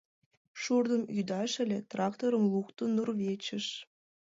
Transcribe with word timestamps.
Шурным 0.61 1.03
ӱдаш 1.17 1.51
ыле, 1.63 1.77
тракторым 1.91 2.43
луктын 2.53 2.89
нурвечыш 2.95 3.65